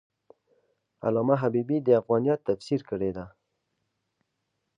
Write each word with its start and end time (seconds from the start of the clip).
علامه 1.05 1.35
حبیبي 1.43 1.77
د 1.83 1.87
افغانیت 2.01 2.39
تفسیر 2.49 2.79
کړی 2.89 3.11
دی. 3.15 3.25